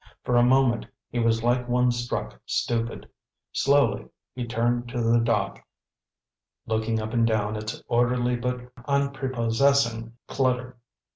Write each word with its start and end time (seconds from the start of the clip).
For 0.23 0.35
a 0.35 0.41
moment 0.41 0.87
he 1.11 1.19
was 1.19 1.43
like 1.43 1.67
one 1.69 1.91
struck 1.91 2.41
stupid. 2.47 3.07
Slowly 3.51 4.07
he 4.33 4.47
turned 4.47 4.89
to 4.89 4.99
the 4.99 5.19
dock, 5.19 5.63
looking 6.65 6.99
up 6.99 7.13
and 7.13 7.27
down 7.27 7.55
its 7.55 7.83
orderly 7.87 8.35
but 8.35 8.61
unprepossessing 8.87 10.13
clutter. 10.25 10.79